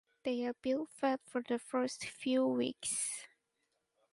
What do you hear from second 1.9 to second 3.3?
few weeks.